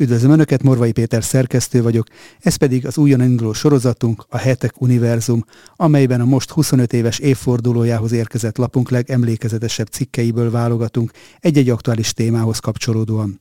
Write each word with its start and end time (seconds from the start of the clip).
Üdvözlöm 0.00 0.30
Önöket, 0.30 0.62
Morvai 0.62 0.92
Péter 0.92 1.24
szerkesztő 1.24 1.82
vagyok, 1.82 2.06
ez 2.40 2.56
pedig 2.56 2.86
az 2.86 2.98
újon 2.98 3.22
induló 3.22 3.52
sorozatunk, 3.52 4.24
a 4.28 4.38
Hetek 4.38 4.80
Univerzum, 4.80 5.44
amelyben 5.76 6.20
a 6.20 6.24
most 6.24 6.50
25 6.50 6.92
éves 6.92 7.18
évfordulójához 7.18 8.12
érkezett 8.12 8.56
lapunk 8.56 8.90
legemlékezetesebb 8.90 9.86
cikkeiből 9.86 10.50
válogatunk 10.50 11.10
egy-egy 11.40 11.68
aktuális 11.68 12.12
témához 12.12 12.58
kapcsolódóan. 12.58 13.40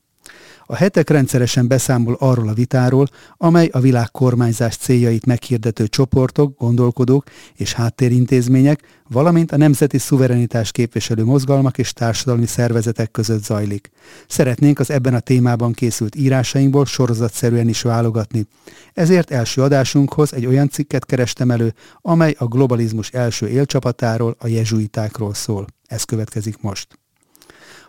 A 0.71 0.76
hetek 0.76 1.10
rendszeresen 1.10 1.68
beszámol 1.68 2.16
arról 2.20 2.48
a 2.48 2.54
vitáról, 2.54 3.07
amely 3.38 3.70
a 3.71 3.80
világ 3.80 4.12
kormányzás 4.12 4.76
céljait 4.77 5.26
meghirdető 5.26 5.88
csoportok, 5.88 6.57
gondolkodók 6.57 7.23
és 7.55 7.73
háttérintézmények, 7.73 9.02
valamint 9.08 9.52
a 9.52 9.58
nemzeti 9.58 9.98
szuverenitás 9.98 10.71
képviselő 10.71 11.23
mozgalmak 11.23 11.77
és 11.77 11.94
társadalmi 11.94 12.45
szervezetek 12.45 13.12
között 13.12 13.44
zajlik. 13.44 13.90
Szeretnénk 14.27 14.80
az 14.80 14.90
ebben 14.90 15.13
a 15.13 15.20
témában 15.20 15.73
készült 15.73 16.16
írásainkból 16.16 16.86
sorozatszerűen 16.86 17.67
is 17.67 17.81
válogatni. 17.81 18.45
Ezért 18.94 19.31
első 19.31 19.62
adásunkhoz 19.62 20.34
egy 20.34 20.45
olyan 20.45 20.70
cikket 20.70 21.05
kerestem 21.05 21.52
elő, 21.52 21.73
amely 22.02 22.36
a 22.38 22.45
globalizmus 22.45 23.09
első 23.09 23.48
élcsapatáról, 23.48 24.36
a 24.40 24.48
jezsuitákról 24.48 25.34
szól. 25.34 25.66
Ez 25.86 26.04
következik 26.04 26.62
most. 26.62 26.99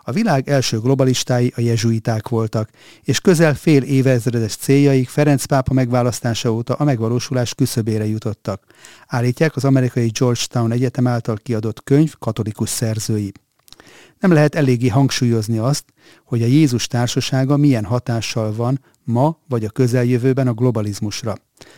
A 0.03 0.13
világ 0.13 0.49
első 0.49 0.81
globalistái 0.81 1.53
a 1.57 1.61
jezsuiták 1.61 2.29
voltak, 2.29 2.71
és 3.03 3.21
közel 3.21 3.55
fél 3.55 3.83
évezredes 3.83 4.57
céljaik 4.57 5.09
Ferenc 5.09 5.45
pápa 5.45 5.73
megválasztása 5.73 6.53
óta 6.53 6.75
a 6.75 6.85
megvalósulás 6.85 7.55
küszöbére 7.55 8.07
jutottak. 8.07 8.65
Állítják 9.07 9.57
az 9.57 9.65
amerikai 9.65 10.11
Georgetown 10.19 10.73
Egyetem 10.73 11.07
által 11.07 11.37
kiadott 11.43 11.83
könyv 11.83 12.15
katolikus 12.19 12.69
szerzői. 12.69 13.33
Nem 14.21 14.33
lehet 14.33 14.55
eléggé 14.55 14.89
hangsúlyozni 14.89 15.59
azt, 15.59 15.85
hogy 16.25 16.43
a 16.43 16.47
Jézus 16.47 16.87
társasága 16.87 17.57
milyen 17.57 17.85
hatással 17.85 18.55
van 18.55 18.81
ma 19.05 19.39
vagy 19.49 19.65
a 19.65 19.71
közeljövőben 19.71 20.49
a 20.49 20.53
globalizmusra. 20.53 21.35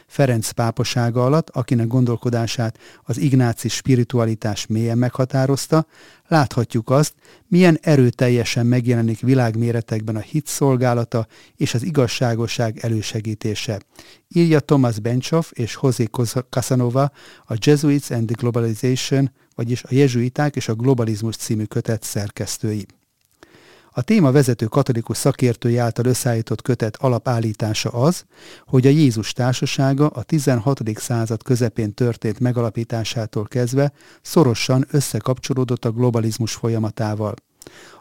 Ferenc 0.07 0.51
pápasága 0.51 1.25
alatt, 1.25 1.51
akinek 1.51 1.87
gondolkodását 1.87 2.79
az 3.03 3.19
ignáci 3.19 3.69
spiritualitás 3.69 4.67
mélyen 4.67 4.99
meghatározta, 4.99 5.87
láthatjuk 6.29 6.91
azt, 6.91 7.15
milyen 7.49 7.79
erőteljesen 7.81 8.67
megjelenik 8.67 9.21
világméretekben 9.21 10.17
a 10.17 10.21
hit 10.21 10.47
szolgálata 10.47 11.27
és 11.57 11.75
az 11.75 11.83
igazságosság 11.83 12.79
elősegítése. 12.81 13.81
Írja 14.29 14.61
Thomas 14.61 15.01
Benchoff 15.01 15.51
és 15.53 15.79
José 15.83 16.09
Casanova 16.51 17.11
a 17.47 17.55
Jesuits 17.61 18.11
and 18.11 18.27
the 18.27 18.37
Globalization, 18.39 19.31
vagyis 19.63 19.85
a 19.85 19.89
jezsuiták 19.91 20.57
és 20.57 20.69
a 20.69 20.75
globalizmus 20.75 21.37
című 21.37 21.65
kötet 21.65 22.03
szerkesztői. 22.03 22.87
A 23.91 24.03
téma 24.03 24.33
vezető 24.33 24.67
katolikus 24.67 25.17
szakértői 25.17 25.77
által 25.77 26.05
összeállított 26.05 26.63
kötet 26.63 26.97
alapállítása 26.97 27.91
az, 27.91 28.25
hogy 28.67 28.87
a 28.87 28.91
Jézus 28.91 29.33
társasága 29.33 30.07
a 30.07 30.23
16. 30.23 30.81
század 30.95 31.43
közepén 31.43 31.95
történt 31.95 32.41
megalapításától 32.41 33.45
kezdve 33.45 33.93
szorosan 34.23 34.87
összekapcsolódott 34.91 35.85
a 35.85 35.93
globalizmus 35.93 36.55
folyamatával. 36.55 37.35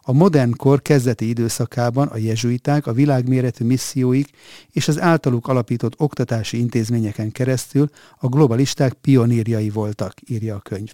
A 0.02 0.12
modern 0.12 0.52
kor 0.56 0.82
kezdeti 0.82 1.28
időszakában 1.28 2.08
a 2.08 2.18
jezsuiták 2.18 2.88
a 2.88 2.94
világméretű 2.94 3.66
misszióik 3.66 4.30
és 4.72 4.88
az 4.88 5.00
általuk 5.00 5.48
alapított 5.48 5.94
oktatási 5.98 6.58
intézményeken 6.58 7.32
keresztül 7.32 7.90
a 8.20 8.28
globalisták 8.28 8.94
pionírjai 8.94 9.70
voltak, 9.70 10.14
írja 10.28 10.56
a 10.56 10.60
könyv. 10.60 10.92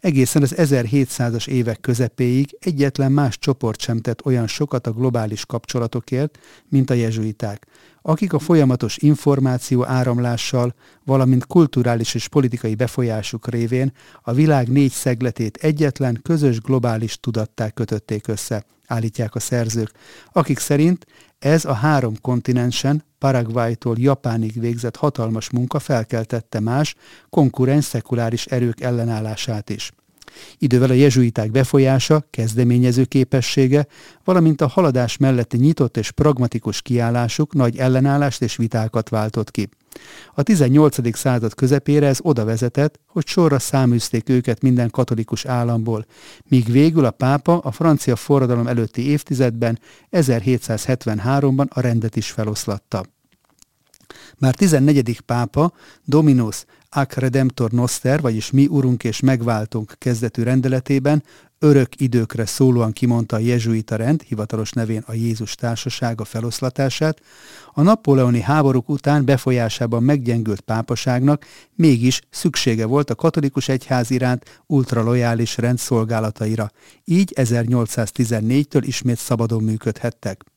Egészen 0.00 0.42
az 0.42 0.54
1700-as 0.56 1.48
évek 1.48 1.80
közepéig 1.80 2.56
egyetlen 2.60 3.12
más 3.12 3.38
csoport 3.38 3.80
sem 3.80 4.00
tett 4.00 4.24
olyan 4.24 4.46
sokat 4.46 4.86
a 4.86 4.92
globális 4.92 5.46
kapcsolatokért, 5.46 6.38
mint 6.68 6.90
a 6.90 6.94
jezsuiták, 6.94 7.66
akik 8.02 8.32
a 8.32 8.38
folyamatos 8.38 8.96
információ 8.96 9.86
áramlással, 9.86 10.74
valamint 11.04 11.46
kulturális 11.46 12.14
és 12.14 12.28
politikai 12.28 12.74
befolyásuk 12.74 13.48
révén 13.48 13.92
a 14.22 14.32
világ 14.32 14.68
négy 14.68 14.92
szegletét 14.92 15.56
egyetlen 15.56 16.20
közös 16.22 16.60
globális 16.60 17.18
tudatták 17.20 17.74
kötötték 17.74 18.28
össze, 18.28 18.64
állítják 18.86 19.34
a 19.34 19.40
szerzők, 19.40 19.90
akik 20.32 20.58
szerint 20.58 21.06
ez 21.38 21.64
a 21.64 21.72
három 21.72 22.20
kontinensen, 22.20 23.04
Paraguaytól 23.18 23.96
Japánig 23.98 24.60
végzett 24.60 24.96
hatalmas 24.96 25.50
munka 25.50 25.78
felkeltette 25.78 26.60
más, 26.60 26.94
konkurens 27.30 27.84
szekuláris 27.84 28.46
erők 28.46 28.80
ellenállását 28.80 29.70
is. 29.70 29.92
Idővel 30.58 30.90
a 30.90 30.92
jezsuiták 30.92 31.50
befolyása, 31.50 32.26
kezdeményező 32.30 33.04
képessége, 33.04 33.86
valamint 34.24 34.60
a 34.60 34.66
haladás 34.66 35.16
melletti 35.16 35.56
nyitott 35.56 35.96
és 35.96 36.10
pragmatikus 36.10 36.82
kiállásuk 36.82 37.54
nagy 37.54 37.76
ellenállást 37.76 38.42
és 38.42 38.56
vitákat 38.56 39.08
váltott 39.08 39.50
ki. 39.50 39.68
A 40.34 40.42
18. 40.42 41.16
század 41.16 41.54
közepére 41.54 42.06
ez 42.06 42.18
oda 42.22 42.44
vezetett, 42.44 43.00
hogy 43.06 43.26
sorra 43.26 43.58
száműzték 43.58 44.28
őket 44.28 44.62
minden 44.62 44.90
katolikus 44.90 45.44
államból, 45.44 46.06
míg 46.48 46.70
végül 46.72 47.04
a 47.04 47.10
pápa 47.10 47.58
a 47.58 47.70
francia 47.70 48.16
forradalom 48.16 48.66
előtti 48.66 49.08
évtizedben, 49.08 49.78
1773-ban 50.10 51.68
a 51.68 51.80
rendet 51.80 52.16
is 52.16 52.30
feloszlatta. 52.30 53.04
Már 54.38 54.54
14. 54.54 55.20
pápa, 55.20 55.72
Dominus 56.04 56.64
Ac 56.90 57.14
Redemptor 57.14 57.70
Noster, 57.70 58.20
vagyis 58.20 58.50
Mi 58.50 58.66
Urunk 58.66 59.04
és 59.04 59.20
Megváltunk 59.20 59.94
kezdetű 59.98 60.42
rendeletében 60.42 61.22
örök 61.62 62.00
időkre 62.00 62.46
szólóan 62.46 62.92
kimondta 62.92 63.36
a 63.36 63.38
jezsuita 63.38 63.96
rend, 63.96 64.22
hivatalos 64.22 64.70
nevén 64.70 65.02
a 65.06 65.12
Jézus 65.12 65.54
társasága 65.54 66.24
feloszlatását, 66.24 67.20
a 67.72 67.82
napóleoni 67.82 68.40
háborúk 68.40 68.88
után 68.88 69.24
befolyásában 69.24 70.02
meggyengült 70.02 70.60
pápaságnak 70.60 71.46
mégis 71.74 72.20
szüksége 72.30 72.86
volt 72.86 73.10
a 73.10 73.14
katolikus 73.14 73.68
egyház 73.68 74.10
iránt 74.10 74.62
ultralojális 74.66 75.56
rendszolgálataira, 75.56 76.70
így 77.04 77.32
1814-től 77.36 78.82
ismét 78.86 79.18
szabadon 79.18 79.62
működhettek. 79.62 80.49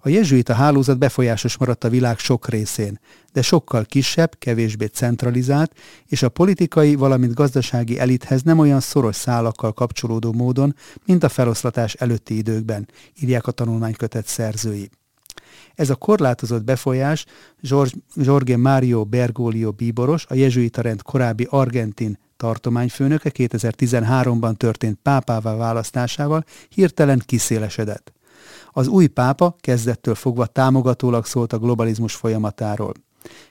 A 0.00 0.08
jezsuita 0.08 0.54
hálózat 0.54 0.98
befolyásos 0.98 1.56
maradt 1.56 1.84
a 1.84 1.88
világ 1.88 2.18
sok 2.18 2.48
részén, 2.48 3.00
de 3.32 3.42
sokkal 3.42 3.84
kisebb, 3.84 4.38
kevésbé 4.38 4.84
centralizált, 4.84 5.72
és 6.06 6.22
a 6.22 6.28
politikai, 6.28 6.94
valamint 6.94 7.34
gazdasági 7.34 7.98
elithez 7.98 8.42
nem 8.42 8.58
olyan 8.58 8.80
szoros 8.80 9.16
szálakkal 9.16 9.72
kapcsolódó 9.72 10.32
módon, 10.32 10.74
mint 11.04 11.24
a 11.24 11.28
feloszlatás 11.28 11.94
előtti 11.94 12.36
időkben, 12.36 12.88
írják 13.20 13.46
a 13.46 13.52
tanulmánykötet 13.52 14.26
szerzői. 14.26 14.90
Ez 15.74 15.90
a 15.90 15.94
korlátozott 15.94 16.64
befolyás 16.64 17.24
Jorge 18.14 18.56
Mario 18.56 19.04
Bergoglio 19.04 19.72
bíboros, 19.72 20.26
a 20.28 20.34
jezsuita 20.34 20.80
rend 20.80 21.02
korábbi 21.02 21.46
argentin 21.50 22.18
tartományfőnöke 22.36 23.30
2013-ban 23.34 24.56
történt 24.56 24.98
pápává 25.02 25.54
választásával 25.54 26.44
hirtelen 26.68 27.22
kiszélesedett. 27.26 28.12
Az 28.72 28.86
új 28.86 29.06
pápa 29.06 29.56
kezdettől 29.60 30.14
fogva 30.14 30.46
támogatólag 30.46 31.26
szólt 31.26 31.52
a 31.52 31.58
globalizmus 31.58 32.14
folyamatáról. 32.14 32.92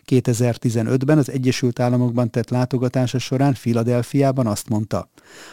2015-ben 0.05 1.17
az 1.17 1.31
Egyesült 1.31 1.79
Államokban 1.79 2.29
tett 2.29 2.49
látogatása 2.49 3.19
során 3.19 3.53
Filadelfiában 3.53 4.47
azt 4.47 4.69
mondta, 4.69 5.09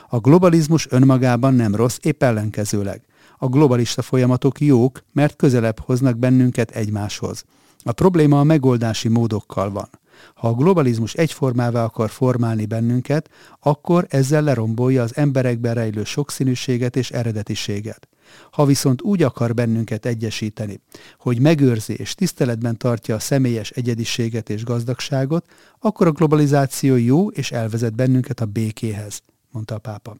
a 0.08 0.18
globalizmus 0.18 0.86
önmagában 0.90 1.54
nem 1.54 1.74
rossz, 1.74 1.98
épp 2.02 2.22
ellenkezőleg. 2.22 3.02
A 3.38 3.46
globalista 3.46 4.02
folyamatok 4.02 4.60
jók, 4.60 5.02
mert 5.12 5.36
közelebb 5.36 5.80
hoznak 5.80 6.18
bennünket 6.18 6.70
egymáshoz. 6.70 7.44
A 7.82 7.92
probléma 7.92 8.40
a 8.40 8.44
megoldási 8.44 9.08
módokkal 9.08 9.70
van. 9.70 9.88
Ha 10.34 10.48
a 10.48 10.54
globalizmus 10.54 11.14
egyformává 11.14 11.84
akar 11.84 12.10
formálni 12.10 12.66
bennünket, 12.66 13.30
akkor 13.60 14.06
ezzel 14.08 14.42
lerombolja 14.42 15.02
az 15.02 15.16
emberekben 15.16 15.74
rejlő 15.74 16.04
sokszínűséget 16.04 16.96
és 16.96 17.10
eredetiséget. 17.10 18.08
Ha 18.50 18.64
viszont 18.64 19.02
úgy 19.02 19.22
akar 19.22 19.54
bennünket 19.54 20.06
egyesíteni, 20.06 20.80
hogy 21.18 21.40
megőrzi 21.40 21.94
és 21.94 22.14
tiszteletben 22.14 22.78
tartja 22.78 23.14
a 23.14 23.18
személyes 23.18 23.70
egyediséget 23.70 24.50
és 24.50 24.64
gazdagságot, 24.64 25.46
akkor 25.78 26.06
a 26.06 26.12
globalizáció 26.12 26.96
jó 26.96 27.30
és 27.30 27.52
elvezet 27.52 27.94
bennünket 27.94 28.40
a 28.40 28.46
békéhez, 28.46 29.20
mondta 29.50 29.74
a 29.74 29.78
pápa. 29.78 30.16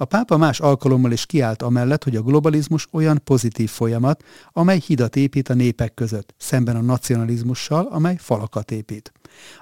A 0.00 0.04
pápa 0.04 0.36
más 0.36 0.60
alkalommal 0.60 1.12
is 1.12 1.26
kiállt 1.26 1.62
amellett, 1.62 2.04
hogy 2.04 2.16
a 2.16 2.22
globalizmus 2.22 2.86
olyan 2.90 3.20
pozitív 3.24 3.70
folyamat, 3.70 4.24
amely 4.52 4.80
hidat 4.86 5.16
épít 5.16 5.48
a 5.48 5.54
népek 5.54 5.94
között, 5.94 6.34
szemben 6.38 6.76
a 6.76 6.80
nacionalizmussal, 6.80 7.86
amely 7.86 8.16
falakat 8.18 8.70
épít. 8.70 9.12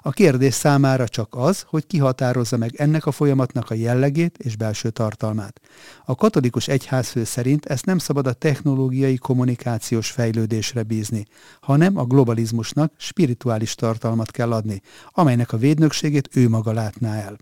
A 0.00 0.10
kérdés 0.10 0.54
számára 0.54 1.08
csak 1.08 1.34
az, 1.36 1.64
hogy 1.66 1.86
kihatározza 1.86 2.56
meg 2.56 2.74
ennek 2.74 3.06
a 3.06 3.12
folyamatnak 3.12 3.70
a 3.70 3.74
jellegét 3.74 4.38
és 4.38 4.56
belső 4.56 4.90
tartalmát. 4.90 5.60
A 6.04 6.14
katolikus 6.14 6.68
egyházfő 6.68 7.24
szerint 7.24 7.66
ezt 7.66 7.86
nem 7.86 7.98
szabad 7.98 8.26
a 8.26 8.32
technológiai 8.32 9.16
kommunikációs 9.16 10.10
fejlődésre 10.10 10.82
bízni, 10.82 11.26
hanem 11.60 11.96
a 11.96 12.04
globalizmusnak 12.04 12.92
spirituális 12.96 13.74
tartalmat 13.74 14.30
kell 14.30 14.52
adni, 14.52 14.82
amelynek 15.10 15.52
a 15.52 15.56
védnökségét 15.56 16.28
ő 16.32 16.48
maga 16.48 16.72
látná 16.72 17.14
el. 17.14 17.36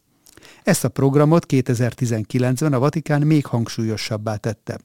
Ezt 0.62 0.84
a 0.84 0.88
programot 0.88 1.46
2019-ben 1.48 2.72
a 2.72 2.78
Vatikán 2.78 3.22
még 3.22 3.46
hangsúlyosabbá 3.46 4.37
tette. 4.37 4.78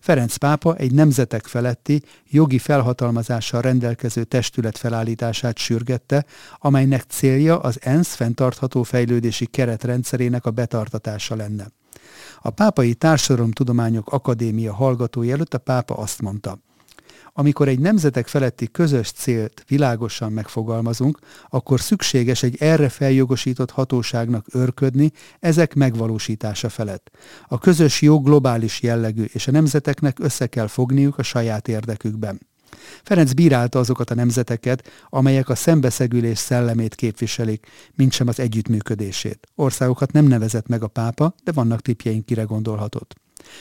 Ferenc 0.00 0.36
pápa 0.36 0.76
egy 0.76 0.92
nemzetek 0.92 1.46
feletti, 1.46 2.02
jogi 2.30 2.58
felhatalmazással 2.58 3.60
rendelkező 3.60 4.24
testület 4.24 4.78
felállítását 4.78 5.58
sürgette, 5.58 6.24
amelynek 6.58 7.02
célja 7.08 7.58
az 7.58 7.78
ENSZ 7.80 8.14
fenntartható 8.14 8.82
fejlődési 8.82 9.46
keretrendszerének 9.46 10.46
a 10.46 10.50
betartatása 10.50 11.34
lenne. 11.34 11.66
A 12.42 12.50
Pápai 12.50 12.94
Társadalomtudományok 12.94 14.12
Akadémia 14.12 14.74
hallgatói 14.74 15.30
előtt 15.30 15.54
a 15.54 15.58
pápa 15.58 15.94
azt 15.94 16.22
mondta, 16.22 16.58
amikor 17.38 17.68
egy 17.68 17.78
nemzetek 17.78 18.26
feletti 18.26 18.70
közös 18.70 19.10
célt 19.10 19.64
világosan 19.68 20.32
megfogalmazunk, 20.32 21.18
akkor 21.48 21.80
szükséges 21.80 22.42
egy 22.42 22.56
erre 22.58 22.88
feljogosított 22.88 23.70
hatóságnak 23.70 24.46
örködni 24.52 25.12
ezek 25.40 25.74
megvalósítása 25.74 26.68
felett. 26.68 27.10
A 27.48 27.58
közös 27.58 28.02
jó 28.02 28.20
globális 28.20 28.82
jellegű, 28.82 29.24
és 29.32 29.48
a 29.48 29.50
nemzeteknek 29.50 30.18
össze 30.18 30.46
kell 30.46 30.66
fogniuk 30.66 31.18
a 31.18 31.22
saját 31.22 31.68
érdekükben. 31.68 32.40
Ferenc 33.02 33.32
bírálta 33.32 33.78
azokat 33.78 34.10
a 34.10 34.14
nemzeteket, 34.14 34.90
amelyek 35.08 35.48
a 35.48 35.54
szembeszegülés 35.54 36.38
szellemét 36.38 36.94
képviselik, 36.94 37.66
mint 37.94 38.12
sem 38.12 38.28
az 38.28 38.40
együttműködését. 38.40 39.46
Országokat 39.54 40.12
nem 40.12 40.26
nevezett 40.26 40.66
meg 40.66 40.82
a 40.82 40.88
pápa, 40.88 41.34
de 41.44 41.52
vannak 41.52 41.80
tipjeink, 41.80 42.26
kire 42.26 42.42
gondolhatott. 42.42 43.14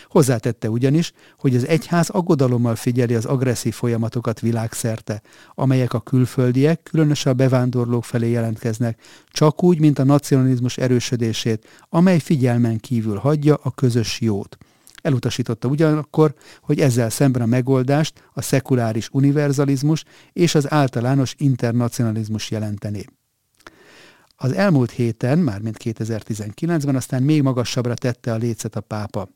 Hozzátette 0.08 0.70
ugyanis, 0.70 1.12
hogy 1.38 1.56
az 1.56 1.68
egyház 1.68 2.10
aggodalommal 2.10 2.76
figyeli 2.76 3.16
az 3.16 3.26
agresszív 3.26 3.74
folyamatokat 3.74 4.40
világszerte, 4.40 5.22
amelyek 5.54 5.94
a 5.94 6.00
külföldiek, 6.00 6.84
különösen 6.84 7.32
a 7.32 7.36
bevándorlók 7.36 8.04
felé 8.04 8.30
jelentkeznek, 8.30 9.02
csak 9.28 9.64
úgy, 9.64 9.80
mint 9.80 10.00
a 10.00 10.04
nacionalizmus 10.04 10.78
erősödését, 10.78 11.86
amely 11.90 12.20
figyelmen 12.20 12.80
kívül 12.80 13.18
hagyja 13.18 13.56
a 13.64 13.72
közös 13.72 14.20
jót. 14.22 14.58
Elutasította 15.02 15.68
ugyanakkor, 15.68 16.34
hogy 16.62 16.80
ezzel 16.80 17.10
szemben 17.10 17.42
a 17.42 17.46
megoldást 17.46 18.30
a 18.34 18.42
szekuláris 18.42 19.10
univerzalizmus 19.12 20.04
és 20.34 20.56
az 20.56 20.72
általános 20.72 21.36
internacionalizmus 21.38 22.52
jelentené. 22.52 23.06
Az 24.36 24.52
elmúlt 24.52 24.92
héten, 24.92 25.40
mármint 25.40 25.78
2019-ben 25.84 26.96
aztán 26.96 27.24
még 27.24 27.42
magasabbra 27.42 27.94
tette 27.94 28.34
a 28.34 28.38
lécet 28.38 28.76
a 28.76 28.82
pápa 28.82 29.30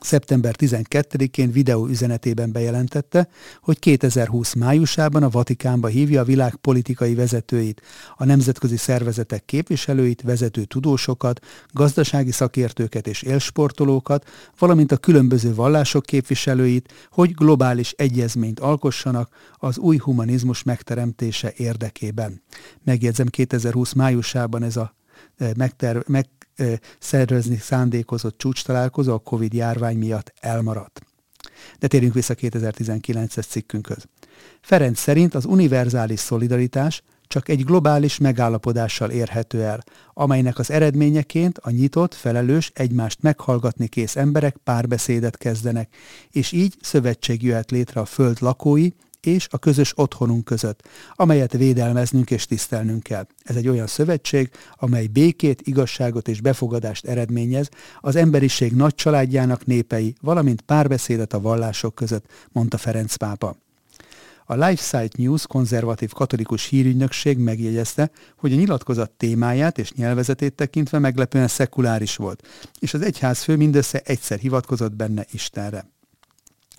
szeptember 0.00 0.54
12-én 0.58 1.50
videó 1.50 1.86
üzenetében 1.86 2.52
bejelentette, 2.52 3.28
hogy 3.60 3.78
2020 3.78 4.54
májusában 4.54 5.22
a 5.22 5.28
Vatikánba 5.28 5.86
hívja 5.86 6.20
a 6.20 6.24
világ 6.24 6.54
politikai 6.54 7.14
vezetőit, 7.14 7.82
a 8.16 8.24
nemzetközi 8.24 8.76
szervezetek 8.76 9.44
képviselőit, 9.44 10.22
vezető 10.22 10.64
tudósokat, 10.64 11.44
gazdasági 11.72 12.30
szakértőket 12.30 13.06
és 13.06 13.22
élsportolókat, 13.22 14.28
valamint 14.58 14.92
a 14.92 14.96
különböző 14.96 15.54
vallások 15.54 16.04
képviselőit, 16.04 16.92
hogy 17.10 17.34
globális 17.34 17.92
egyezményt 17.96 18.60
alkossanak 18.60 19.28
az 19.56 19.78
új 19.78 19.96
humanizmus 19.96 20.62
megteremtése 20.62 21.52
érdekében. 21.56 22.42
Megjegyzem, 22.84 23.26
2020 23.26 23.92
májusában 23.92 24.62
ez 24.62 24.76
a 24.76 24.94
eh, 25.36 25.50
megter- 25.56 26.08
meg 26.08 26.26
szervezni 26.98 27.56
szándékozott 27.56 28.38
csúcs 28.38 28.64
találkozó 28.64 29.12
a 29.12 29.18
Covid 29.18 29.52
járvány 29.52 29.96
miatt 29.96 30.32
elmaradt. 30.40 31.00
De 31.78 31.86
térjünk 31.86 32.14
vissza 32.14 32.34
2019-es 32.40 33.48
cikkünkhöz. 33.48 34.04
Ferenc 34.60 34.98
szerint 35.00 35.34
az 35.34 35.44
univerzális 35.44 36.20
szolidaritás 36.20 37.02
csak 37.28 37.48
egy 37.48 37.64
globális 37.64 38.18
megállapodással 38.18 39.10
érhető 39.10 39.62
el, 39.62 39.84
amelynek 40.14 40.58
az 40.58 40.70
eredményeként 40.70 41.58
a 41.58 41.70
nyitott, 41.70 42.14
felelős, 42.14 42.70
egymást 42.74 43.22
meghallgatni 43.22 43.86
kész 43.86 44.16
emberek 44.16 44.56
párbeszédet 44.56 45.36
kezdenek, 45.36 45.94
és 46.30 46.52
így 46.52 46.76
szövetség 46.80 47.42
jöhet 47.42 47.70
létre 47.70 48.00
a 48.00 48.04
föld 48.04 48.36
lakói 48.40 48.88
és 49.20 49.46
a 49.50 49.58
közös 49.58 49.92
otthonunk 49.96 50.44
között, 50.44 50.88
amelyet 51.14 51.52
védelmeznünk 51.52 52.30
és 52.30 52.46
tisztelnünk 52.46 53.02
kell. 53.02 53.26
Ez 53.42 53.56
egy 53.56 53.68
olyan 53.68 53.86
szövetség, 53.86 54.50
amely 54.76 55.06
békét, 55.06 55.62
igazságot 55.64 56.28
és 56.28 56.40
befogadást 56.40 57.06
eredményez 57.06 57.68
az 58.00 58.16
emberiség 58.16 58.72
nagy 58.72 58.94
családjának 58.94 59.66
népei, 59.66 60.14
valamint 60.20 60.60
párbeszédet 60.60 61.32
a 61.32 61.40
vallások 61.40 61.94
között, 61.94 62.26
mondta 62.52 62.78
Ferenc 62.78 63.14
pápa. 63.14 63.56
A 64.50 64.54
LifeSite 64.54 65.22
News 65.22 65.46
konzervatív 65.46 66.12
katolikus 66.12 66.64
hírügynökség 66.64 67.38
megjegyezte, 67.38 68.10
hogy 68.36 68.52
a 68.52 68.56
nyilatkozat 68.56 69.10
témáját 69.10 69.78
és 69.78 69.92
nyelvezetét 69.92 70.54
tekintve 70.54 70.98
meglepően 70.98 71.48
szekuláris 71.48 72.16
volt, 72.16 72.46
és 72.78 72.94
az 72.94 73.02
egyházfő 73.02 73.56
mindössze 73.56 74.00
egyszer 74.04 74.38
hivatkozott 74.38 74.92
benne 74.92 75.24
Istenre. 75.30 75.97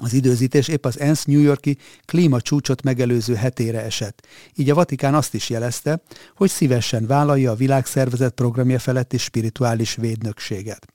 Az 0.02 0.14
időzítés 0.14 0.68
épp 0.68 0.86
az 0.86 1.00
ENSZ 1.00 1.26
New 1.26 1.40
Yorki 1.40 1.78
klímacsúcsot 2.06 2.82
megelőző 2.82 3.34
hetére 3.34 3.84
esett. 3.84 4.28
Így 4.56 4.70
a 4.70 4.76
Vatikán 4.76 5.16
azt 5.16 5.34
is 5.34 5.50
jelezte, 5.50 6.02
hogy 6.36 6.50
szívesen 6.50 7.08
vállalja 7.08 7.52
a 7.52 7.56
világszervezet 7.56 8.34
programja 8.34 8.80
feletti 8.80 9.18
spirituális 9.18 9.96
védnökséget. 9.96 10.86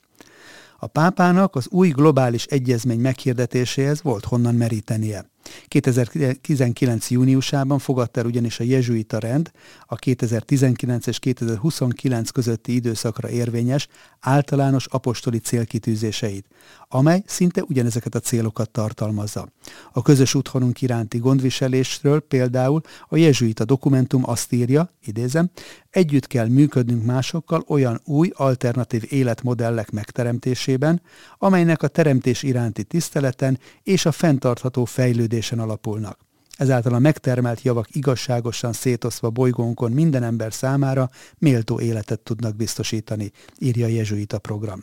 A 0.78 0.86
pápának 0.86 1.56
az 1.56 1.68
új 1.68 1.88
globális 1.88 2.44
egyezmény 2.44 3.00
meghirdetéséhez 3.00 4.02
volt 4.02 4.24
honnan 4.24 4.54
merítenie. 4.54 5.32
2019. 5.69 7.11
júniusában 7.11 7.79
fogadta 7.79 8.20
el 8.20 8.26
ugyanis 8.26 8.61
a 8.61 8.64
jezsuita 8.64 9.19
rend 9.19 9.50
a 9.87 9.94
2019 9.94 11.06
és 11.06 11.19
2029 11.19 12.31
közötti 12.31 12.75
időszakra 12.75 13.29
érvényes 13.31 13.88
általános 14.20 14.87
apostoli 14.87 15.38
célkitűzéseit, 15.38 16.46
amely 16.88 17.23
szinte 17.26 17.62
ugyanezeket 17.62 18.14
a 18.14 18.20
célokat 18.20 18.70
tartalmazza. 18.70 19.49
A 19.93 20.02
közös 20.02 20.35
úthonunk 20.35 20.82
iránti 20.82 21.19
gondviselésről 21.19 22.20
például 22.20 22.81
a 23.08 23.17
jezsuita 23.17 23.64
dokumentum 23.64 24.23
azt 24.29 24.52
írja, 24.52 24.90
idézem, 25.05 25.50
együtt 25.90 26.26
kell 26.26 26.49
működnünk 26.49 27.05
másokkal 27.05 27.64
olyan 27.67 28.00
új 28.05 28.31
alternatív 28.35 29.05
életmodellek 29.08 29.90
megteremtésében, 29.90 31.02
amelynek 31.38 31.82
a 31.82 31.88
teremtés 31.88 32.43
iránti 32.43 32.85
tiszteleten 32.85 33.58
és 33.82 34.06
a 34.06 34.12
fenntartható 34.12 34.85
fejlődésen 35.34 35.58
alapulnak. 35.58 36.19
Ezáltal 36.56 36.94
a 36.94 36.98
megtermelt 36.98 37.62
javak 37.62 37.94
igazságosan 37.94 38.72
szétoszva 38.72 39.31
bolygónkon 39.31 39.92
minden 39.92 40.22
ember 40.22 40.52
számára 40.52 41.10
méltó 41.38 41.81
életet 41.81 42.20
tudnak 42.20 42.56
biztosítani, 42.56 43.32
írja 43.58 43.86
jezsuita 43.86 44.38
program. 44.38 44.82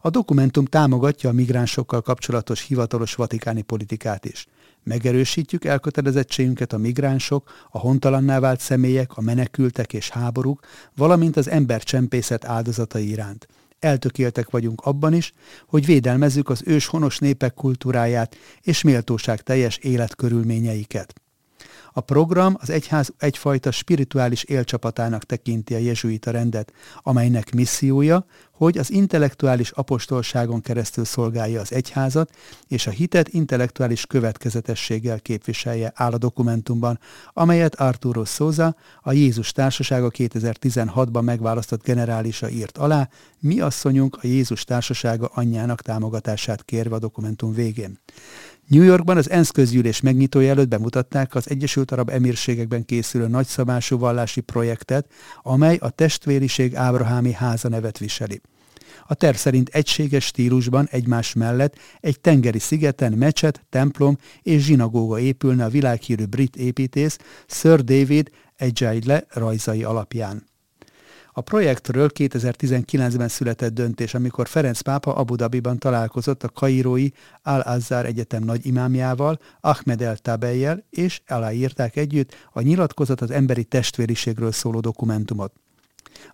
A 0.00 0.10
dokumentum 0.10 0.64
támogatja 0.64 1.30
a 1.30 1.32
migránsokkal 1.32 2.02
kapcsolatos 2.02 2.60
hivatalos 2.60 3.14
vatikáni 3.14 3.62
politikát 3.62 4.24
is. 4.24 4.46
Megerősítjük 4.82 5.64
elkötelezettségünket 5.64 6.72
a 6.72 6.78
migránsok, 6.78 7.50
a 7.70 7.78
hontalanná 7.78 8.38
vált 8.38 8.60
személyek, 8.60 9.16
a 9.16 9.20
menekültek 9.20 9.92
és 9.92 10.10
háborúk, 10.10 10.60
valamint 10.96 11.36
az 11.36 11.48
embercsempészet 11.48 12.44
áldozatai 12.44 13.08
iránt. 13.08 13.48
Eltökéltek 13.84 14.50
vagyunk 14.50 14.80
abban 14.80 15.14
is, 15.14 15.32
hogy 15.66 15.86
védelmezzük 15.86 16.48
az 16.48 16.62
őshonos 16.66 17.18
népek 17.18 17.54
kultúráját 17.54 18.36
és 18.62 18.82
méltóság 18.82 19.42
teljes 19.42 19.76
életkörülményeiket. 19.76 21.23
A 21.96 22.00
program 22.00 22.56
az 22.60 22.70
egyház 22.70 23.12
egyfajta 23.18 23.70
spirituális 23.70 24.42
élcsapatának 24.42 25.24
tekinti 25.24 25.74
a 25.74 25.78
jezsuita 25.78 26.30
rendet, 26.30 26.72
amelynek 27.02 27.54
missziója, 27.54 28.26
hogy 28.52 28.78
az 28.78 28.90
intellektuális 28.90 29.70
apostolságon 29.70 30.60
keresztül 30.60 31.04
szolgálja 31.04 31.60
az 31.60 31.72
egyházat, 31.72 32.30
és 32.68 32.86
a 32.86 32.90
hitet 32.90 33.28
intellektuális 33.28 34.06
következetességgel 34.06 35.20
képviselje 35.20 35.92
áll 35.94 36.12
a 36.12 36.18
dokumentumban, 36.18 36.98
amelyet 37.32 37.74
Arturo 37.74 38.24
Souza, 38.24 38.76
a 39.00 39.12
Jézus 39.12 39.52
Társasága 39.52 40.10
2016-ban 40.16 41.22
megválasztott 41.22 41.82
generálisa 41.82 42.50
írt 42.50 42.78
alá, 42.78 43.08
mi 43.40 43.60
asszonyunk 43.60 44.18
a 44.22 44.26
Jézus 44.26 44.64
Társasága 44.64 45.30
anyjának 45.34 45.82
támogatását 45.82 46.64
kérve 46.64 46.94
a 46.94 46.98
dokumentum 46.98 47.52
végén. 47.52 47.98
New 48.66 48.82
Yorkban 48.82 49.16
az 49.16 49.30
ENSZ 49.30 49.50
közgyűlés 49.50 50.00
megnyitója 50.00 50.50
előtt 50.50 50.68
bemutatták 50.68 51.34
az 51.34 51.50
Egyesült 51.50 51.90
Arab 51.90 52.10
Emírségekben 52.10 52.84
készülő 52.84 53.26
nagyszabású 53.26 53.98
vallási 53.98 54.40
projektet, 54.40 55.10
amely 55.42 55.76
a 55.80 55.90
testvériség 55.90 56.76
Ábrahámi 56.76 57.32
háza 57.32 57.68
nevet 57.68 57.98
viseli. 57.98 58.40
A 59.06 59.14
terv 59.14 59.36
szerint 59.36 59.68
egységes 59.68 60.24
stílusban 60.24 60.88
egymás 60.90 61.32
mellett 61.32 61.76
egy 62.00 62.20
tengeri 62.20 62.58
szigeten 62.58 63.12
mecset, 63.12 63.64
templom 63.70 64.18
és 64.42 64.62
zsinagóga 64.62 65.18
épülne 65.18 65.64
a 65.64 65.68
világhírű 65.68 66.24
brit 66.24 66.56
építész 66.56 67.18
Sir 67.46 67.84
David 67.84 68.30
Ejaidle 68.56 69.24
rajzai 69.28 69.84
alapján. 69.84 70.53
A 71.36 71.40
projektről 71.40 72.10
2019-ben 72.14 73.28
született 73.28 73.74
döntés, 73.74 74.14
amikor 74.14 74.48
Ferenc 74.48 74.80
pápa 74.80 75.14
Abu 75.14 75.34
Dhabiban 75.34 75.78
találkozott 75.78 76.42
a 76.42 76.48
kairói 76.48 77.08
Al-Azzar 77.42 78.06
Egyetem 78.06 78.42
nagy 78.42 78.66
imámjával, 78.66 79.38
Ahmed 79.60 80.02
el 80.02 80.16
Tabejjel, 80.16 80.84
és 80.90 81.20
aláírták 81.26 81.96
együtt 81.96 82.34
a 82.52 82.60
nyilatkozat 82.60 83.20
az 83.20 83.30
emberi 83.30 83.64
testvériségről 83.64 84.52
szóló 84.52 84.80
dokumentumot. 84.80 85.52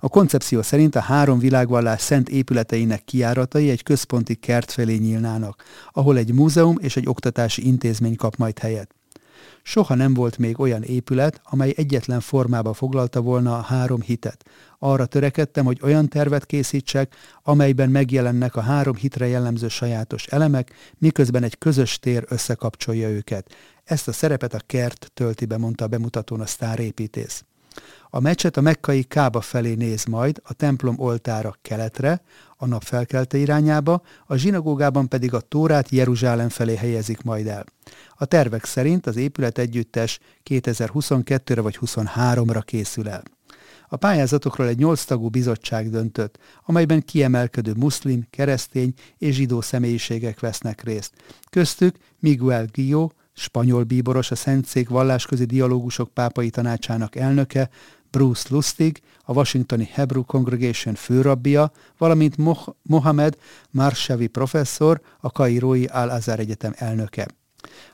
A 0.00 0.09
koncepció 0.09 0.62
szerint 0.62 0.95
a 0.95 1.00
három 1.00 1.38
világvallás 1.38 2.00
szent 2.00 2.28
épületeinek 2.28 3.04
kiáratai 3.04 3.71
egy 3.71 3.83
központi 3.83 4.35
kert 4.35 4.71
felé 4.71 4.97
nyílnának, 4.97 5.64
ahol 5.92 6.16
egy 6.16 6.33
múzeum 6.33 6.76
és 6.80 6.97
egy 6.97 7.09
oktatási 7.09 7.66
intézmény 7.66 8.16
kap 8.16 8.37
majd 8.37 8.59
helyet. 8.59 8.95
Soha 9.62 9.95
nem 9.95 10.14
volt 10.14 10.38
még 10.38 10.61
olyan 10.61 10.83
épület, 10.83 11.40
amely 11.45 11.73
egyetlen 11.76 12.21
formába 12.21 12.73
foglalta 12.73 13.21
volna 13.21 13.59
a 13.59 13.61
három 13.61 14.00
hitet. 14.00 14.45
Arra 14.83 15.07
törekedtem, 15.07 15.65
hogy 15.65 15.79
olyan 15.83 16.09
tervet 16.09 16.47
készítsek, 16.47 17.15
amelyben 17.43 17.91
megjelennek 17.91 18.57
a 18.57 18.61
három 18.61 18.95
hitre 18.95 19.27
jellemző 19.27 19.69
sajátos 19.69 20.27
elemek, 20.27 20.73
miközben 20.99 21.43
egy 21.43 21.59
közös 21.59 21.99
tér 21.99 22.25
összekapcsolja 22.29 23.09
őket. 23.09 23.55
Ezt 23.85 24.09
a 24.09 24.13
szerepet 24.13 24.55
a 24.55 24.61
kert 24.67 25.11
tölti 25.15 25.45
be, 25.45 25.59
mondta 25.59 25.85
a 25.85 25.89
bemutatón 25.89 26.41
a 26.41 26.47
sztárépítész. 26.47 27.45
A 28.11 28.21
meccset 28.21 28.57
a 28.57 28.61
mekkai 28.61 29.03
Kába 29.03 29.41
felé 29.41 29.75
néz 29.75 30.05
majd, 30.05 30.41
a 30.45 30.53
templom 30.53 30.95
oltára 30.99 31.55
keletre, 31.63 32.23
a 32.57 32.67
nap 32.67 32.83
felkelte 32.83 33.39
irányába, 33.39 34.03
a 34.27 34.37
zsinagógában 34.37 35.09
pedig 35.09 35.35
a 35.35 35.41
Tórát 35.41 35.89
Jeruzsálem 35.91 36.49
felé 36.49 36.75
helyezik 36.77 37.23
majd 37.23 37.47
el. 37.47 37.65
A 38.15 38.25
tervek 38.25 38.65
szerint 38.65 39.07
az 39.07 39.17
épület 39.17 39.59
együttes 39.59 40.19
2022-re 40.51 41.61
vagy 41.61 41.79
23-ra 41.81 42.63
készül 42.65 43.09
el. 43.09 43.23
A 43.93 43.97
pályázatokról 43.97 44.67
egy 44.67 44.79
nyolc 44.79 45.05
tagú 45.05 45.29
bizottság 45.29 45.91
döntött, 45.91 46.39
amelyben 46.65 47.05
kiemelkedő 47.05 47.73
muszlim, 47.77 48.27
keresztény 48.31 48.95
és 49.19 49.35
zsidó 49.35 49.61
személyiségek 49.61 50.41
vesznek 50.41 50.83
részt. 50.83 51.13
Köztük 51.51 51.97
Miguel 52.19 52.67
Guilló, 52.73 53.13
spanyol 53.33 53.85
bíboros, 53.85 54.31
a 54.31 54.35
Szentszék 54.35 54.89
vallásközi 54.89 55.45
dialógusok 55.45 56.09
pápai 56.09 56.51
tanácsának 56.51 57.17
elnöke, 57.17 57.71
Bruce 58.11 58.49
Lustig, 58.51 59.01
a 59.25 59.33
Washingtoni 59.33 59.89
Hebrew 59.93 60.23
Congregation 60.23 60.95
főrabbia, 60.95 61.73
valamint 61.99 62.37
Mohamed 62.83 63.37
Marshavi 63.71 64.27
professzor, 64.27 65.01
a 65.21 65.31
Kairói 65.31 65.85
Al-Azhar 65.85 66.39
Egyetem 66.39 66.73
elnöke. 66.77 67.40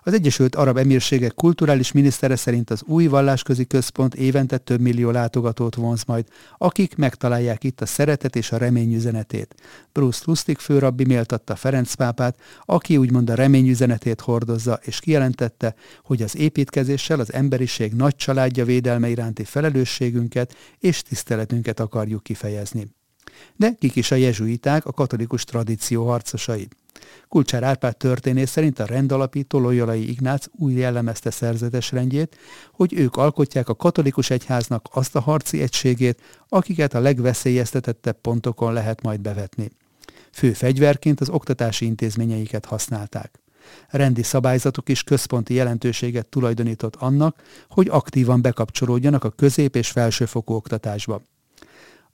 Az 0.03 0.13
Egyesült 0.13 0.55
Arab 0.55 0.77
Emírségek 0.77 1.35
kulturális 1.35 1.93
minisztere 1.93 2.37
szerint 2.37 2.71
az 2.71 2.83
új 2.87 3.07
vallásközi 3.07 3.67
központ 3.67 4.15
évente 4.15 4.59
több 4.59 4.81
millió 4.81 5.11
látogatót 5.11 5.75
vonz 5.75 6.05
majd, 6.05 6.27
akik 6.59 6.97
megtalálják 6.97 7.65
itt 7.65 7.81
a 7.81 7.87
szeretet 7.87 8.37
és 8.37 8.53
a 8.53 8.57
remény 8.57 8.95
üzenetét. 8.95 9.55
Bruce 9.93 10.23
Lustig 10.25 10.59
főrabbi 10.59 11.05
méltatta 11.05 11.57
Ferenc 11.57 11.95
pápát, 11.95 12.39
aki 12.65 12.97
úgymond 12.97 13.31
a 13.31 13.35
remény 13.35 13.69
üzenetét 13.69 14.21
hordozza, 14.21 14.81
és 14.83 15.01
kijelentette, 15.01 15.75
hogy 16.03 16.23
az 16.23 16.37
építkezéssel 16.37 17.21
az 17.21 17.33
emberiség 17.33 17.93
nagy 17.93 18.17
családja 18.17 18.65
védelme 18.65 19.09
iránti 19.09 19.45
felelősségünket 19.45 20.55
és 20.79 21.03
tiszteletünket 21.03 21.81
akarjuk 21.81 22.23
kifejezni. 22.23 22.87
De 23.57 23.75
kik 23.79 23.97
is 23.97 24.11
a 24.11 24.15
jezsuiták, 24.15 24.87
a 24.87 24.93
katolikus 24.93 25.45
tradíció 25.45 26.07
harcosai? 26.07 26.69
Kulcsár 27.29 27.63
Árpád 27.63 27.97
történész 27.97 28.51
szerint 28.51 28.79
a 28.79 28.85
rendalapító 28.85 29.59
Loyolai 29.59 30.11
Ignác 30.11 30.47
úgy 30.59 30.77
jellemezte 30.77 31.31
szerzetes 31.31 31.93
rendjét, 31.93 32.37
hogy 32.73 32.93
ők 32.95 33.17
alkotják 33.17 33.69
a 33.69 33.75
katolikus 33.75 34.31
egyháznak 34.31 34.89
azt 34.93 35.17
a 35.17 35.21
harci 35.21 35.63
egységét, 35.63 36.21
akiket 36.49 36.95
a 36.95 37.01
legveszélyeztetettebb 37.01 38.21
pontokon 38.21 38.73
lehet 38.73 39.03
majd 39.03 39.21
bevetni. 39.21 39.71
Fő 40.33 40.53
fegyverként 40.53 41.21
az 41.21 41.29
oktatási 41.29 41.85
intézményeiket 41.85 42.65
használták. 42.65 43.41
Rendi 43.89 44.23
szabályzatok 44.23 44.89
is 44.89 45.03
központi 45.03 45.55
jelentőséget 45.55 46.27
tulajdonított 46.27 46.97
annak, 46.97 47.43
hogy 47.69 47.89
aktívan 47.89 48.43
bekapcsolódjanak 48.43 49.25
a 49.25 49.31
közép- 49.31 49.77
és 49.77 49.91
felsőfokú 49.91 50.55
oktatásba. 50.55 51.23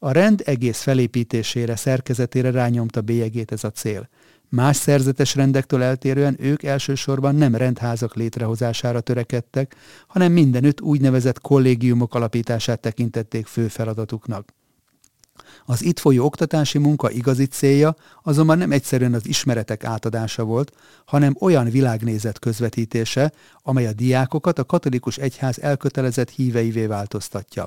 A 0.04 0.12
rend 0.12 0.42
egész 0.44 0.80
felépítésére, 0.80 1.76
szerkezetére 1.76 2.50
rányomta 2.50 3.00
bélyegét 3.00 3.52
ez 3.52 3.64
a 3.64 3.70
cél– 3.70 4.08
Más 4.54 4.76
szerzetes 4.76 5.34
rendektől 5.34 5.82
eltérően 5.82 6.36
ők 6.40 6.62
elsősorban 6.62 7.34
nem 7.34 7.54
rendházak 7.54 8.14
létrehozására 8.14 9.00
törekedtek, 9.00 9.76
hanem 10.06 10.32
mindenütt 10.32 10.80
úgynevezett 10.80 11.40
kollégiumok 11.40 12.14
alapítását 12.14 12.80
tekintették 12.80 13.46
fő 13.46 13.68
feladatuknak. 13.68 14.54
Az 15.64 15.82
itt 15.82 15.98
folyó 15.98 16.24
oktatási 16.24 16.78
munka 16.78 17.10
igazi 17.10 17.46
célja 17.46 17.96
azonban 18.22 18.58
nem 18.58 18.72
egyszerűen 18.72 19.14
az 19.14 19.26
ismeretek 19.26 19.84
átadása 19.84 20.44
volt, 20.44 20.72
hanem 21.06 21.36
olyan 21.40 21.70
világnézet 21.70 22.38
közvetítése, 22.38 23.32
amely 23.62 23.86
a 23.86 23.92
diákokat 23.92 24.58
a 24.58 24.64
katolikus 24.64 25.16
egyház 25.16 25.58
elkötelezett 25.58 26.30
híveivé 26.30 26.86
változtatja. 26.86 27.66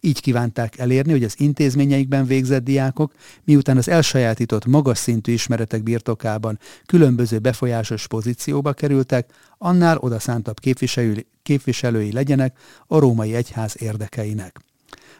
Így 0.00 0.20
kívánták 0.20 0.78
elérni, 0.78 1.12
hogy 1.12 1.24
az 1.24 1.34
intézményeikben 1.38 2.26
végzett 2.26 2.64
diákok, 2.64 3.12
miután 3.44 3.76
az 3.76 3.88
elsajátított 3.88 4.64
magas 4.64 4.98
szintű 4.98 5.32
ismeretek 5.32 5.82
birtokában 5.82 6.58
különböző 6.86 7.38
befolyásos 7.38 8.06
pozícióba 8.06 8.72
kerültek, 8.72 9.30
annál 9.58 9.96
odaszántabb 9.98 10.60
képviselői, 11.42 12.12
legyenek 12.12 12.58
a 12.86 12.98
római 12.98 13.34
egyház 13.34 13.76
érdekeinek. 13.78 14.60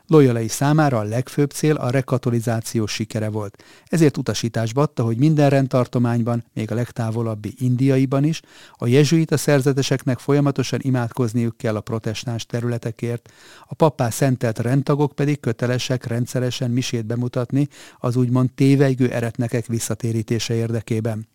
Loyolai 0.07 0.49
számára 0.49 0.99
a 0.99 1.03
legfőbb 1.03 1.51
cél 1.51 1.75
a 1.75 1.91
rekatolizáció 1.91 2.87
sikere 2.87 3.29
volt. 3.29 3.65
Ezért 3.87 4.17
utasításba 4.17 4.83
adta, 4.83 5.03
hogy 5.03 5.17
minden 5.17 5.51
rendtartományban, 5.51 6.45
még 6.55 6.71
a 6.71 6.75
legtávolabbi 6.75 7.55
indiaiban 7.59 8.25
is, 8.25 8.41
a 8.73 8.87
jezsuita 8.87 9.37
szerzeteseknek 9.37 10.19
folyamatosan 10.19 10.79
imádkozniuk 10.83 11.57
kell 11.57 11.77
a 11.77 11.81
protestáns 11.81 12.47
területekért, 12.47 13.33
a 13.67 13.75
pappá 13.75 14.11
szentelt 14.11 14.59
rendtagok 14.59 15.13
pedig 15.13 15.41
kötelesek 15.41 16.05
rendszeresen 16.05 16.71
misét 16.71 17.07
bemutatni 17.07 17.69
az 17.99 18.17
úgymond 18.17 18.51
tévejgő 18.53 19.11
eretnekek 19.11 19.67
visszatérítése 19.67 20.55
érdekében. 20.55 21.27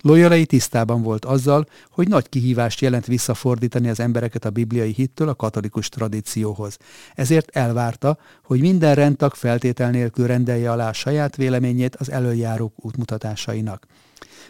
Loyolai 0.00 0.46
tisztában 0.46 1.02
volt 1.02 1.24
azzal, 1.24 1.68
hogy 1.90 2.08
nagy 2.08 2.28
kihívást 2.28 2.80
jelent 2.80 3.06
visszafordítani 3.06 3.88
az 3.88 4.00
embereket 4.00 4.44
a 4.44 4.50
bibliai 4.50 4.92
hittől 4.92 5.28
a 5.28 5.34
katolikus 5.34 5.88
tradícióhoz. 5.88 6.76
Ezért 7.14 7.56
elvárta, 7.56 8.18
hogy 8.42 8.60
minden 8.60 8.94
rendtag 8.94 9.34
feltétel 9.34 9.90
nélkül 9.90 10.26
rendelje 10.26 10.70
alá 10.70 10.92
saját 10.92 11.36
véleményét 11.36 11.96
az 11.96 12.10
előjárók 12.10 12.84
útmutatásainak. 12.84 13.86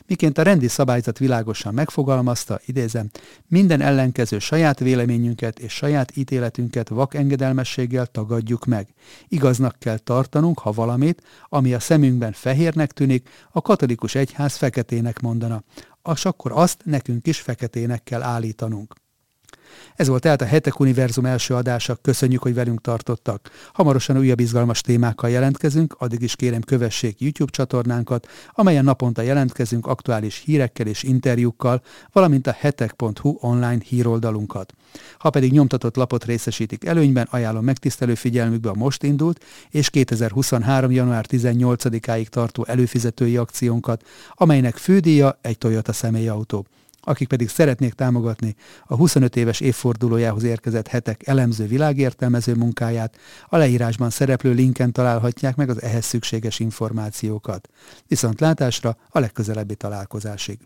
Miként 0.07 0.39
a 0.39 0.43
rendi 0.43 0.69
szabályzat 0.69 1.19
világosan 1.19 1.75
megfogalmazta, 1.75 2.61
idézem, 2.67 3.11
minden 3.47 3.81
ellenkező 3.81 4.39
saját 4.39 4.79
véleményünket 4.79 5.59
és 5.59 5.73
saját 5.73 6.17
ítéletünket 6.17 6.89
vak 6.89 7.15
engedelmességgel 7.15 8.07
tagadjuk 8.07 8.65
meg. 8.65 8.89
Igaznak 9.29 9.77
kell 9.79 9.99
tartanunk, 9.99 10.59
ha 10.59 10.73
valamit, 10.73 11.23
ami 11.49 11.75
a 11.75 11.81
szemünkben 11.81 12.33
fehérnek 12.33 12.93
tűnik, 12.93 13.29
a 13.51 13.61
katolikus 13.61 14.15
egyház 14.15 14.57
feketének 14.57 15.21
mondana. 15.21 15.63
És 16.15 16.25
akkor 16.25 16.53
azt 16.55 16.81
nekünk 16.85 17.27
is 17.27 17.41
feketének 17.41 18.03
kell 18.03 18.23
állítanunk. 18.23 18.95
Ez 19.97 20.09
volt 20.09 20.23
tehát 20.23 20.43
a 20.43 20.45
Hetek 20.45 20.81
Univerzum 20.81 21.25
első 21.25 21.55
adása. 21.55 21.99
Köszönjük, 22.03 22.43
hogy 22.43 22.55
velünk 22.55 22.81
tartottak. 22.81 23.51
Hamarosan 23.73 24.19
újabb 24.19 24.41
izgalmas 24.41 24.81
témákkal 24.81 25.31
jelentkezünk, 25.31 25.95
addig 25.99 26.23
is 26.23 26.37
kérem 26.37 26.61
kövessék 26.61 27.21
YouTube 27.21 27.51
csatornánkat, 27.51 28.29
amelyen 28.53 28.85
naponta 28.85 29.23
jelentkezünk 29.23 29.87
aktuális 29.87 30.43
hírekkel 30.45 30.87
és 30.87 31.03
interjúkkal, 31.03 31.83
valamint 32.13 32.47
a 32.47 32.57
hetek.hu 32.59 33.37
online 33.41 33.79
híroldalunkat. 33.85 34.75
Ha 35.19 35.31
pedig 35.31 35.53
nyomtatott 35.53 35.97
lapot 35.97 36.25
részesítik 36.25 36.85
előnyben, 36.85 37.29
ajánlom 37.31 37.65
megtisztelő 37.65 38.15
figyelmükbe 38.15 38.71
a 38.71 38.75
most 38.75 39.03
indult 39.03 39.45
és 39.71 39.91
2023. 39.91 40.91
január 40.91 41.27
18-áig 41.29 42.27
tartó 42.27 42.65
előfizetői 42.65 43.37
akciónkat, 43.37 44.03
amelynek 44.35 44.77
fődíja 44.77 45.39
egy 45.41 45.59
Toyota 45.59 45.93
személyautó 45.93 46.67
akik 47.09 47.29
pedig 47.29 47.49
szeretnék 47.49 47.93
támogatni 47.93 48.55
a 48.85 48.97
25 48.97 49.37
éves 49.37 49.61
évfordulójához 49.61 50.43
érkezett 50.43 50.87
hetek 50.87 51.27
elemző 51.27 51.67
világértelmező 51.67 52.55
munkáját, 52.55 53.17
a 53.47 53.57
leírásban 53.57 54.11
szereplő 54.11 54.53
linken 54.53 54.93
találhatják 54.93 55.57
meg 55.57 55.69
az 55.69 55.83
ehhez 55.83 56.05
szükséges 56.05 56.59
információkat. 56.59 57.69
Viszont 58.07 58.41
látásra 58.41 58.97
a 59.09 59.19
legközelebbi 59.19 59.75
találkozásig. 59.75 60.59